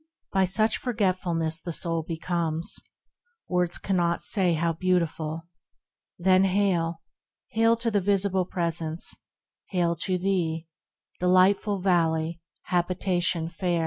By 0.33 0.45
such 0.45 0.77
forgetfulness 0.79 1.61
the 1.61 1.71
soul 1.71 2.01
becomes, 2.01 2.79
Words 3.47 3.77
cannot 3.77 4.23
say 4.23 4.55
how 4.55 4.73
beautiful: 4.73 5.43
then 6.17 6.43
hail, 6.45 7.01
Hail 7.49 7.75
to 7.75 7.91
the 7.91 8.01
visible 8.01 8.45
Presence, 8.45 9.13
hail 9.69 9.95
to 9.97 10.17
thee, 10.17 10.65
Delightful 11.19 11.81
Valley, 11.81 12.41
habitation 12.63 13.47
fair 13.47 13.79